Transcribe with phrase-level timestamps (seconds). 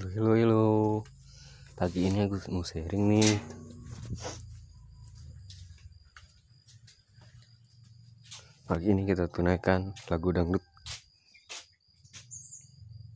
[0.00, 0.64] Halo, halo.
[1.76, 3.36] Pagi ini aku mau sharing nih.
[8.64, 10.64] Pagi ini kita tunaikan lagu dangdut